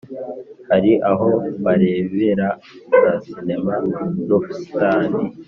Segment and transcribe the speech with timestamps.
[0.69, 1.27] hari aho
[1.63, 2.47] barebera
[3.01, 3.73] za sinema
[4.25, 5.17] n’ubusitani